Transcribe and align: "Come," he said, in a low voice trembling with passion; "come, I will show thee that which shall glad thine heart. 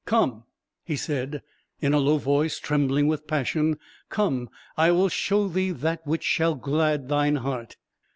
"Come," 0.07 0.45
he 0.83 0.95
said, 0.95 1.43
in 1.79 1.93
a 1.93 1.99
low 1.99 2.17
voice 2.17 2.57
trembling 2.59 3.05
with 3.05 3.27
passion; 3.27 3.77
"come, 4.09 4.49
I 4.75 4.89
will 4.89 5.09
show 5.09 5.47
thee 5.47 5.69
that 5.69 6.01
which 6.07 6.23
shall 6.23 6.55
glad 6.55 7.07
thine 7.07 7.35
heart. 7.35 7.77